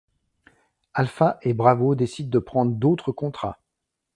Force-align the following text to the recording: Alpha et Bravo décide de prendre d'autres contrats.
Alpha 0.95 1.37
et 1.43 1.53
Bravo 1.53 1.93
décide 1.93 2.31
de 2.31 2.39
prendre 2.39 2.71
d'autres 2.71 3.11
contrats. 3.11 3.59